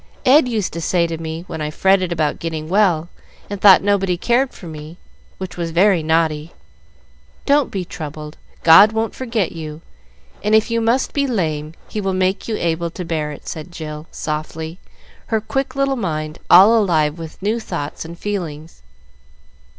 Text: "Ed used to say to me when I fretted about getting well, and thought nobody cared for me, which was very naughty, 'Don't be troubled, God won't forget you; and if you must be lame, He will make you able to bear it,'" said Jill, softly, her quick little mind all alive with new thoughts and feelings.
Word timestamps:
"Ed 0.25 0.47
used 0.47 0.73
to 0.73 0.81
say 0.81 1.05
to 1.05 1.19
me 1.19 1.43
when 1.45 1.61
I 1.61 1.69
fretted 1.69 2.11
about 2.11 2.39
getting 2.39 2.67
well, 2.67 3.09
and 3.51 3.61
thought 3.61 3.83
nobody 3.83 4.17
cared 4.17 4.49
for 4.51 4.65
me, 4.65 4.97
which 5.37 5.57
was 5.57 5.69
very 5.69 6.01
naughty, 6.01 6.53
'Don't 7.45 7.69
be 7.69 7.85
troubled, 7.85 8.35
God 8.63 8.93
won't 8.93 9.13
forget 9.13 9.51
you; 9.51 9.81
and 10.43 10.55
if 10.55 10.71
you 10.71 10.81
must 10.81 11.13
be 11.13 11.27
lame, 11.27 11.75
He 11.87 12.01
will 12.01 12.15
make 12.15 12.47
you 12.47 12.57
able 12.57 12.89
to 12.89 13.05
bear 13.05 13.31
it,'" 13.31 13.47
said 13.47 13.71
Jill, 13.71 14.07
softly, 14.09 14.79
her 15.27 15.39
quick 15.39 15.75
little 15.75 15.95
mind 15.95 16.39
all 16.49 16.75
alive 16.75 17.19
with 17.19 17.39
new 17.39 17.59
thoughts 17.59 18.03
and 18.03 18.17
feelings. 18.17 18.81